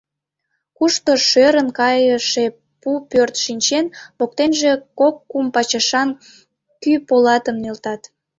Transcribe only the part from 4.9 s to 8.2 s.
кок-кум пачашан кӱ полатым нӧлтат.